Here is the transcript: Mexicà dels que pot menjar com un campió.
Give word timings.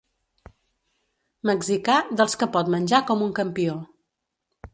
Mexicà 1.49 1.99
dels 2.21 2.39
que 2.45 2.49
pot 2.57 2.73
menjar 2.77 3.03
com 3.13 3.23
un 3.27 3.37
campió. 3.43 3.79